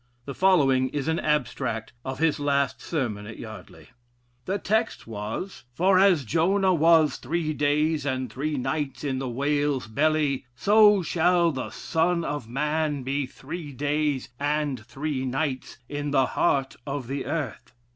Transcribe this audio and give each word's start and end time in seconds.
The 0.25 0.33
following 0.33 0.89
is 0.89 1.07
an 1.07 1.19
abstract 1.19 1.93
of 2.03 2.17
his 2.17 2.39
last 2.39 2.81
sermon 2.81 3.27
at 3.27 3.37
Yardley: 3.37 3.89
"The 4.45 4.57
text 4.57 5.05
was, 5.05 5.65
'For 5.75 5.99
as 5.99 6.25
Jonah 6.25 6.73
was 6.73 7.17
three 7.17 7.53
days 7.53 8.03
and 8.03 8.33
three 8.33 8.55
nights 8.57 9.03
in 9.03 9.19
the 9.19 9.29
whale's 9.29 9.85
belly, 9.85 10.45
so 10.55 11.03
shall 11.03 11.51
the 11.51 11.69
son 11.69 12.25
of 12.25 12.49
man 12.49 13.03
be 13.03 13.27
three 13.27 13.71
days 13.73 14.29
and 14.39 14.83
three 14.83 15.23
nights 15.23 15.77
in 15.87 16.09
the 16.09 16.25
heart 16.25 16.75
of 16.87 17.05
the 17.07 17.27
earth.' 17.27 17.71